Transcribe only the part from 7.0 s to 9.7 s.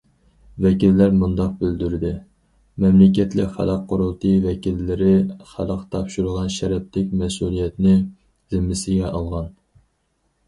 مەسئۇلىيەتنى زىممىسىگە ئالغان.